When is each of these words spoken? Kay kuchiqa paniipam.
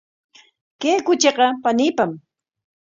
Kay 0.81 0.97
kuchiqa 1.05 1.45
paniipam. 1.63 2.11